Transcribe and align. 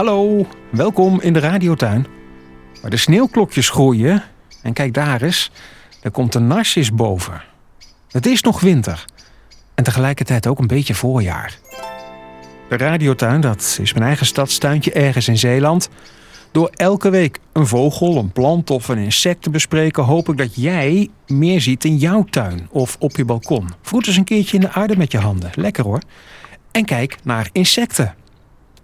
Hallo, 0.00 0.46
welkom 0.70 1.20
in 1.20 1.32
de 1.32 1.38
radiotuin. 1.38 2.06
Waar 2.82 2.90
de 2.90 2.96
sneeuwklokjes 2.96 3.70
groeien. 3.70 4.22
En 4.62 4.72
kijk 4.72 4.94
daar 4.94 5.22
eens, 5.22 5.50
er 6.02 6.10
komt 6.10 6.34
een 6.34 6.46
narcis 6.46 6.92
boven. 6.92 7.42
Het 8.08 8.26
is 8.26 8.42
nog 8.42 8.60
winter. 8.60 9.04
En 9.74 9.84
tegelijkertijd 9.84 10.46
ook 10.46 10.58
een 10.58 10.66
beetje 10.66 10.94
voorjaar. 10.94 11.58
De 12.68 12.76
radiotuin, 12.76 13.40
dat 13.40 13.78
is 13.80 13.92
mijn 13.92 14.04
eigen 14.04 14.26
stadstuintje 14.26 14.92
ergens 14.92 15.28
in 15.28 15.38
Zeeland. 15.38 15.88
Door 16.52 16.70
elke 16.74 17.10
week 17.10 17.38
een 17.52 17.66
vogel, 17.66 18.16
een 18.16 18.32
plant 18.32 18.70
of 18.70 18.88
een 18.88 18.98
insect 18.98 19.42
te 19.42 19.50
bespreken, 19.50 20.04
hoop 20.04 20.28
ik 20.28 20.36
dat 20.36 20.54
jij 20.54 21.08
meer 21.26 21.60
ziet 21.60 21.84
in 21.84 21.96
jouw 21.96 22.24
tuin 22.24 22.68
of 22.70 22.96
op 22.98 23.16
je 23.16 23.24
balkon. 23.24 23.68
Vroet 23.82 24.06
eens 24.06 24.16
een 24.16 24.24
keertje 24.24 24.56
in 24.56 24.62
de 24.62 24.72
aarde 24.72 24.96
met 24.96 25.12
je 25.12 25.18
handen. 25.18 25.50
Lekker 25.54 25.84
hoor. 25.84 26.00
En 26.70 26.84
kijk 26.84 27.16
naar 27.22 27.48
insecten. 27.52 28.14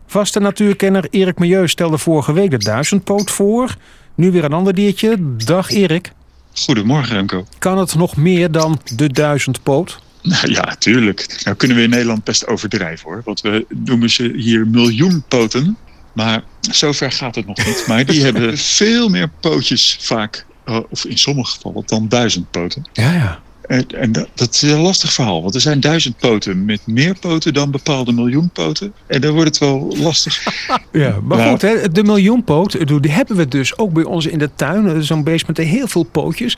Vaste 0.06 0.41
natuurkenner 0.41 1.06
Erik 1.10 1.38
Milieu 1.38 1.69
stelde 1.69 1.98
vorige 1.98 2.33
week 2.33 2.51
de 2.51 2.59
duizendpoot 2.59 3.30
voor. 3.30 3.74
Nu 4.15 4.30
weer 4.30 4.45
een 4.45 4.52
ander 4.52 4.74
diertje. 4.74 5.16
Dag 5.37 5.70
Erik. 5.70 6.12
Goedemorgen 6.55 7.15
Remco. 7.15 7.46
Kan 7.59 7.79
het 7.79 7.95
nog 7.95 8.16
meer 8.16 8.51
dan 8.51 8.80
de 8.95 9.12
duizendpoot? 9.12 10.01
Nou 10.23 10.51
ja, 10.51 10.77
tuurlijk. 10.79 11.41
Nou 11.45 11.56
kunnen 11.56 11.77
we 11.77 11.82
in 11.82 11.91
Nederland 11.91 12.24
best 12.24 12.46
overdrijven 12.46 13.09
hoor. 13.09 13.23
Want 13.24 13.41
we 13.41 13.66
noemen 13.69 14.10
ze 14.10 14.32
hier 14.37 14.66
miljoenpoten. 14.66 15.77
Maar 16.12 16.43
zover 16.60 17.12
gaat 17.12 17.34
het 17.34 17.46
nog 17.46 17.66
niet. 17.66 17.84
Maar 17.87 18.07
die 18.07 18.23
hebben 18.27 18.59
veel 18.59 19.09
meer 19.09 19.30
pootjes 19.41 19.96
vaak, 20.01 20.46
eh, 20.65 20.79
of 20.91 21.04
in 21.04 21.18
sommige 21.18 21.51
gevallen, 21.51 21.82
dan 21.87 22.09
duizend 22.09 22.51
poten. 22.51 22.87
Ja, 22.93 23.12
ja. 23.12 23.41
En, 23.66 24.12
dat, 24.12 24.29
dat, 24.34 24.55
is 24.55 24.62
een 24.62 24.80
lastig 24.80 25.12
verhaal, 25.12 25.43
want 25.43 25.55
er 25.55 25.61
zijn 25.61 25.80
duizend 25.80 26.16
poten 26.16 26.65
met 26.65 26.80
meer 26.84 27.19
poten 27.19 27.55
dan 27.55 27.70
bepaalde 27.70 28.12
miljoen 28.12 28.51
poten. 28.51 28.93
En 29.07 29.20
dan 29.20 29.32
wordt 29.32 29.49
het 29.49 29.59
wel 29.59 29.96
lastig. 29.96 30.45
Ja, 30.93 31.18
maar 31.23 31.38
nou, 31.38 31.51
goed, 31.51 31.63
hè, 31.63 31.93
de 31.93 32.04
miljoenpoot, 32.04 32.87
die 33.02 33.13
hebben 33.13 33.37
we 33.37 33.49
dus 33.49 33.79
ook 33.79 33.93
bij 33.93 34.04
ons 34.04 34.26
in 34.26 34.38
de 34.38 34.51
tuin. 34.54 35.04
Zo'n 35.04 35.24
beest 35.24 35.46
met 35.46 35.57
heel 35.57 35.88
veel 35.88 36.02
pootjes. 36.02 36.57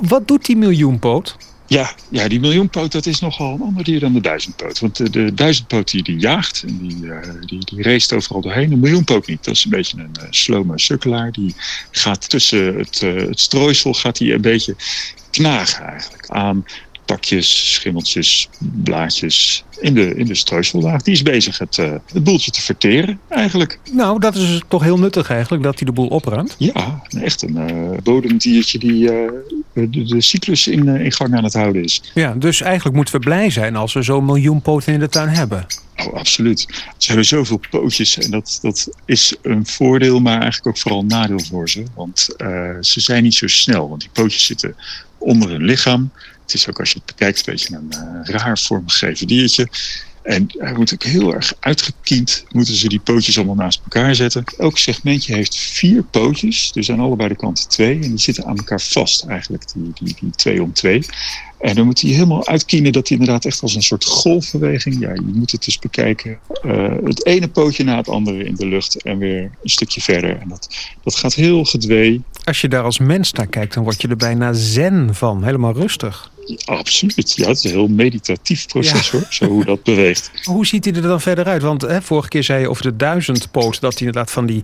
Wat 0.00 0.28
doet 0.28 0.46
die 0.46 0.56
miljoenpoot? 0.56 1.36
Ja, 1.70 1.94
ja, 2.08 2.28
die 2.28 2.40
miljoenpoot 2.40 2.92
dat 2.92 3.06
is 3.06 3.20
nogal 3.20 3.54
een 3.54 3.60
ander 3.60 3.84
dier 3.84 4.00
dan 4.00 4.12
de 4.12 4.20
duizendpoot. 4.20 4.78
Want 4.78 4.96
de, 4.96 5.10
de 5.10 5.34
duizendpoot 5.34 5.90
die, 5.90 6.02
die 6.02 6.18
jaagt 6.18 6.62
en 6.66 6.78
die, 6.78 6.96
uh, 7.02 7.18
die, 7.46 7.64
die 7.64 7.82
race 7.82 8.14
overal 8.14 8.40
doorheen. 8.40 8.70
De 8.70 8.76
miljoenpoot 8.76 9.26
niet. 9.26 9.44
Dat 9.44 9.54
is 9.54 9.64
een 9.64 9.70
beetje 9.70 9.98
een 9.98 10.16
uh, 10.20 10.26
slome 10.30 10.78
sukkelaar. 10.78 11.32
Die 11.32 11.54
gaat 11.90 12.28
tussen 12.28 12.78
het, 12.78 13.00
uh, 13.04 13.26
het 13.28 13.40
strooisel 13.40 13.94
gaat 13.94 14.18
hij 14.18 14.32
een 14.32 14.40
beetje 14.40 14.76
knagen 15.30 15.84
eigenlijk 15.84 16.28
aan 16.28 16.64
takjes, 17.04 17.74
schimmeltjes, 17.74 18.48
blaadjes 18.58 19.64
in 19.80 19.94
de, 19.94 20.14
in 20.14 20.26
de. 20.26 20.98
Die 21.02 21.14
is 21.14 21.22
bezig 21.22 21.58
het, 21.58 21.76
uh, 21.76 21.92
het 22.12 22.24
boeltje 22.24 22.50
te 22.50 22.62
verteren 22.62 23.20
eigenlijk. 23.28 23.78
Nou, 23.92 24.20
dat 24.20 24.34
is 24.34 24.62
toch 24.68 24.82
heel 24.82 24.98
nuttig 24.98 25.30
eigenlijk, 25.30 25.62
dat 25.62 25.78
hij 25.78 25.86
de 25.86 25.92
boel 25.92 26.08
opruimt? 26.08 26.54
Ja, 26.58 27.02
echt 27.22 27.42
een 27.42 27.56
uh, 27.70 27.98
bodemdiertje 28.02 28.78
die 28.78 29.02
uh, 29.02 29.30
de, 29.72 30.04
de, 30.04 30.20
cyclus 30.20 30.66
in, 30.66 30.88
in 30.88 31.12
gang 31.12 31.34
aan 31.34 31.44
het 31.44 31.54
houden 31.54 31.82
is. 31.82 32.02
Ja, 32.14 32.34
dus 32.34 32.60
eigenlijk 32.60 32.96
moeten 32.96 33.14
we 33.14 33.20
blij 33.20 33.50
zijn 33.50 33.76
als 33.76 33.92
we 33.92 34.02
zo'n 34.02 34.24
miljoen 34.24 34.62
poten 34.62 34.92
in 34.92 35.00
de 35.00 35.08
tuin 35.08 35.28
hebben. 35.28 35.66
Oh, 36.06 36.14
absoluut. 36.14 36.66
Ze 36.96 37.06
hebben 37.06 37.26
zoveel 37.26 37.60
pootjes 37.70 38.18
en 38.18 38.30
dat, 38.30 38.58
dat 38.62 38.88
is 39.04 39.34
een 39.42 39.66
voordeel, 39.66 40.20
maar 40.20 40.40
eigenlijk 40.40 40.66
ook 40.66 40.78
vooral 40.78 41.00
een 41.00 41.06
nadeel 41.06 41.40
voor 41.40 41.70
ze. 41.70 41.82
Want 41.94 42.28
ze 42.80 43.00
zijn 43.00 43.22
niet 43.22 43.34
zo 43.34 43.46
snel, 43.46 43.88
want 43.88 44.00
die 44.00 44.10
pootjes 44.12 44.44
zitten 44.44 44.76
onder 45.18 45.50
hun 45.50 45.64
lichaam. 45.64 46.10
Het 46.42 46.54
is 46.54 46.68
ook 46.68 46.78
als 46.78 46.90
je 46.90 46.98
het 46.98 47.06
bekijkt 47.06 47.38
een 47.38 47.52
beetje 47.52 47.76
een 47.76 47.92
uh, 48.24 48.34
raar 48.34 48.58
vormgegeven 48.58 49.26
diertje. 49.26 49.68
En 50.22 50.46
hij 50.58 50.72
moet 50.72 50.92
ook 50.92 51.02
heel 51.02 51.34
erg 51.34 51.52
uitgekiend, 51.60 52.44
moeten 52.50 52.74
ze 52.74 52.88
die 52.88 53.00
pootjes 53.00 53.36
allemaal 53.36 53.54
naast 53.54 53.80
elkaar 53.82 54.14
zetten. 54.14 54.44
Elk 54.58 54.78
segmentje 54.78 55.34
heeft 55.34 55.56
vier 55.56 56.02
pootjes, 56.02 56.72
dus 56.72 56.90
aan 56.90 57.00
allebei 57.00 57.28
de 57.28 57.36
kanten 57.36 57.68
twee. 57.68 57.94
En 57.94 58.08
die 58.08 58.18
zitten 58.18 58.44
aan 58.44 58.56
elkaar 58.56 58.80
vast 58.80 59.24
eigenlijk, 59.24 59.72
die, 59.72 59.90
die, 59.94 60.16
die 60.20 60.30
twee 60.30 60.62
om 60.62 60.72
twee. 60.72 61.06
En 61.60 61.74
dan 61.74 61.84
moet 61.84 62.00
hij 62.00 62.10
helemaal 62.10 62.46
uitkienen 62.46 62.92
dat 62.92 63.08
hij 63.08 63.18
inderdaad 63.18 63.44
echt 63.44 63.62
als 63.62 63.74
een 63.74 63.82
soort 63.82 64.04
golfbeweging... 64.04 65.00
Ja, 65.00 65.12
je 65.14 65.30
moet 65.34 65.52
het 65.52 65.64
dus 65.64 65.78
bekijken. 65.78 66.38
Uh, 66.66 66.92
het 67.04 67.26
ene 67.26 67.48
pootje 67.48 67.84
na 67.84 67.96
het 67.96 68.08
andere 68.08 68.44
in 68.44 68.54
de 68.54 68.66
lucht 68.66 69.02
en 69.02 69.18
weer 69.18 69.42
een 69.62 69.70
stukje 69.70 70.00
verder. 70.00 70.40
En 70.40 70.48
dat, 70.48 70.68
dat 71.02 71.14
gaat 71.14 71.34
heel 71.34 71.64
gedwee. 71.64 72.22
Als 72.44 72.60
je 72.60 72.68
daar 72.68 72.82
als 72.82 72.98
mens 72.98 73.32
naar 73.32 73.46
kijkt, 73.46 73.74
dan 73.74 73.82
word 73.82 74.02
je 74.02 74.08
er 74.08 74.16
bijna 74.16 74.52
zen 74.52 75.14
van. 75.14 75.44
Helemaal 75.44 75.72
rustig. 75.72 76.30
Absoluut. 76.64 77.32
Ja, 77.36 77.48
het 77.48 77.56
is 77.56 77.64
een 77.64 77.70
heel 77.70 77.88
meditatief 77.88 78.66
proces 78.66 79.10
ja. 79.10 79.18
hoor, 79.18 79.26
zo 79.30 79.46
hoe 79.46 79.64
dat 79.64 79.82
beweegt. 79.82 80.30
Hoe 80.44 80.66
ziet 80.66 80.84
hij 80.84 80.94
er 80.94 81.02
dan 81.02 81.20
verder 81.20 81.44
uit? 81.44 81.62
Want 81.62 81.82
hè, 81.82 82.02
vorige 82.02 82.28
keer 82.28 82.44
zei 82.44 82.60
je 82.60 82.70
over 82.70 82.82
de 82.82 82.96
duizendpoot... 82.96 83.80
dat 83.80 83.98
hij 83.98 84.06
inderdaad 84.06 84.30
van 84.30 84.46
die 84.46 84.60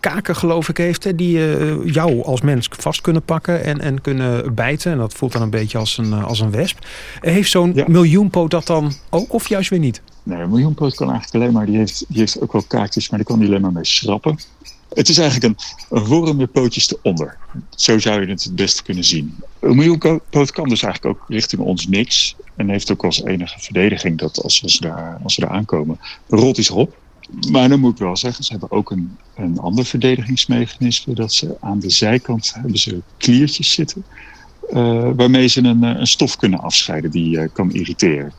kaken, 0.00 0.36
geloof 0.36 0.68
ik, 0.68 0.76
heeft. 0.76 1.04
Hè, 1.04 1.14
die 1.14 1.36
uh, 1.36 1.94
jou 1.94 2.22
als 2.24 2.40
mens 2.40 2.68
vast 2.70 3.00
kunnen 3.00 3.22
pakken 3.22 3.64
en, 3.64 3.80
en 3.80 4.00
kunnen 4.00 4.54
bijten. 4.54 4.92
En 4.92 4.98
dat 4.98 5.14
voelt 5.14 5.32
dan 5.32 5.42
een 5.42 5.50
beetje 5.50 5.78
als 5.78 5.98
een, 5.98 6.12
als 6.12 6.40
een 6.40 6.50
wesp. 6.50 6.86
Heeft 7.20 7.50
zo'n 7.50 7.72
ja. 7.74 7.84
miljoenpoot 7.88 8.50
dat 8.50 8.66
dan 8.66 8.92
ook 9.10 9.32
of 9.32 9.48
juist 9.48 9.70
weer 9.70 9.78
niet? 9.78 10.02
Nee, 10.22 10.40
een 10.40 10.50
miljoenpoot 10.50 10.94
kan 10.94 11.10
eigenlijk 11.10 11.42
alleen 11.42 11.54
maar... 11.54 11.66
die 11.66 11.76
heeft, 11.76 12.04
die 12.08 12.18
heeft 12.18 12.40
ook 12.40 12.52
wel 12.52 12.62
kaartjes, 12.62 13.08
maar 13.08 13.18
die 13.18 13.28
kan 13.28 13.38
die 13.38 13.48
alleen 13.48 13.60
maar 13.60 13.72
mee 13.72 13.84
schrappen. 13.84 14.38
Het 14.94 15.08
is 15.08 15.18
eigenlijk 15.18 15.54
een, 15.54 15.64
een 15.98 16.04
worm 16.04 16.36
met 16.36 16.52
pootjes 16.52 16.94
eronder. 16.94 17.36
Zo 17.76 17.98
zou 17.98 18.20
je 18.20 18.26
het 18.26 18.44
het 18.44 18.56
beste 18.56 18.82
kunnen 18.82 19.04
zien. 19.04 19.36
Een 19.60 19.76
miljoenpoot 19.76 20.50
kan 20.50 20.68
dus 20.68 20.82
eigenlijk 20.82 21.16
ook 21.16 21.28
richting 21.28 21.62
ons 21.62 21.86
niks. 21.86 22.36
En 22.56 22.68
heeft 22.68 22.92
ook 22.92 23.04
als 23.04 23.22
enige 23.22 23.60
verdediging 23.60 24.18
dat 24.18 24.42
als, 24.42 24.62
als, 24.62 24.74
ze, 24.74 24.80
daar, 24.80 25.20
als 25.22 25.34
ze 25.34 25.40
daar 25.40 25.50
aankomen, 25.50 26.00
rolt 26.28 26.56
hij 26.56 26.64
zich 26.64 26.74
op. 26.74 26.96
Maar 27.50 27.68
dan 27.68 27.80
moet 27.80 27.92
ik 27.92 27.98
wel 27.98 28.16
zeggen, 28.16 28.44
ze 28.44 28.50
hebben 28.50 28.70
ook 28.70 28.90
een, 28.90 29.16
een 29.34 29.58
ander 29.58 29.84
verdedigingsmechanisme. 29.84 31.14
Dat 31.14 31.32
ze 31.32 31.56
aan 31.60 31.78
de 31.78 31.90
zijkant 31.90 32.54
hebben 32.54 32.78
ze 32.78 33.00
kliertjes 33.16 33.72
zitten. 33.72 34.04
Uh, 34.72 35.10
waarmee 35.16 35.46
ze 35.46 35.62
een, 35.62 35.82
een, 35.82 36.06
stof 36.06 36.36
kunnen 36.36 36.60
afscheiden 36.60 37.10
die 37.10 37.36
uh, 37.36 37.48
kan 37.52 37.72
irriteren. 37.72 38.32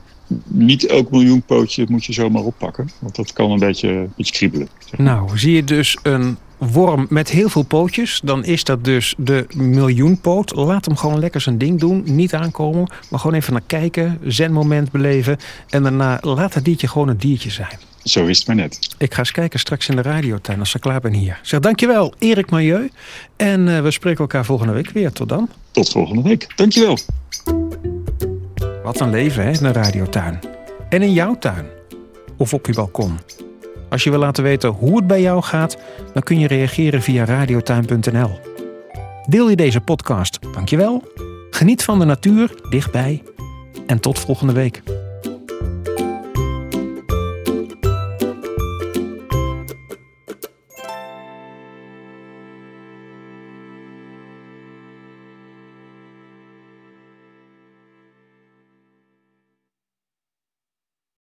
Niet 0.48 0.86
elk 0.86 1.12
miljoenpootje 1.12 1.86
moet 1.90 2.06
je 2.06 2.14
zomaar 2.14 2.44
oppakken. 2.44 2.90
Want 3.00 3.16
dat 3.16 3.34
kan 3.34 3.52
een 3.52 3.60
beetje, 3.60 4.08
iets 4.16 4.32
kriebelen. 4.32 4.68
Nou, 4.98 5.38
zie 5.38 5.54
je 5.54 5.64
dus 5.64 5.98
een 6.04 6.38
worm 6.58 7.06
met 7.10 7.30
heel 7.30 7.50
veel 7.50 7.64
pootjes, 7.64 8.22
dan 8.24 8.44
is 8.44 8.64
dat 8.64 8.84
dus 8.84 9.16
de 9.18 9.46
miljoenpoot. 9.56 10.56
Laat 10.56 10.86
hem 10.86 10.96
gewoon 10.96 11.20
lekker 11.20 11.42
zijn 11.42 11.58
ding 11.58 11.80
doen. 11.80 12.04
Niet 12.06 12.34
aankomen, 12.34 12.92
maar 13.10 13.20
gewoon 13.20 13.36
even 13.36 13.54
naar 13.54 13.62
kijken. 13.68 14.20
Zenmoment 14.24 14.92
beleven. 14.92 15.38
En 15.70 15.84
daarna 15.84 16.18
laat 16.22 16.54
het 16.54 16.66
diertje 16.66 16.88
gewoon 16.88 17.08
een 17.08 17.18
diertje 17.18 17.50
zijn. 17.50 17.89
Zo 18.04 18.26
is 18.26 18.38
het 18.38 18.48
maar 18.48 18.56
net. 18.56 18.96
Ik 18.98 19.14
ga 19.14 19.20
eens 19.20 19.32
kijken 19.32 19.60
straks 19.60 19.90
in 19.90 19.96
de 19.96 20.02
radiotuin 20.02 20.60
als 20.60 20.76
ik 20.76 20.82
klaar 20.82 21.00
ben 21.00 21.14
hier. 21.14 21.40
Zeg 21.42 21.60
dankjewel, 21.60 22.14
Erik 22.20 22.52
Milieu. 22.52 22.90
En 23.36 23.68
uh, 23.68 23.82
we 23.82 23.92
spreken 23.92 24.20
elkaar 24.20 24.46
volgende 24.46 24.74
week 24.74 24.90
weer. 24.90 25.12
Tot 25.12 25.30
dan. 25.30 25.50
Tot 25.72 25.90
volgende 25.90 26.22
week. 26.22 26.48
Dankjewel. 26.56 26.98
Wat 28.84 29.00
een 29.00 29.09
leven, 29.09 29.44
hè, 29.44 29.52
in 29.52 29.64
de 29.64 29.72
radiotuin. 29.72 30.40
En 30.90 31.02
in 31.02 31.14
jouw 31.14 31.38
tuin. 31.38 31.66
Of 32.38 32.54
op 32.54 32.66
je 32.66 32.74
balkon. 32.74 33.20
Als 33.90 34.04
je 34.04 34.09
wil 34.09 34.20
laten 34.20 34.44
weten 34.44 34.70
hoe 34.70 34.96
het 34.96 35.08
bij 35.08 35.22
jou 35.22 35.42
gaat, 35.42 35.78
dan 36.14 36.24
kun 36.24 36.40
je 36.40 36.48
reageren 36.48 37.02
via 37.02 37.26
radiotuin.nl. 37.26 38.40
Deel 39.28 39.50
je 39.50 39.56
deze 39.56 39.82
podcast, 39.82 40.40
dankjewel. 40.54 41.04
Geniet 41.50 41.84
van 41.84 42.00
de 42.00 42.06
natuur 42.06 42.56
dichtbij. 42.70 43.24
En 43.88 44.00
tot 44.00 44.20
volgende 44.20 44.54
week. 44.54 44.82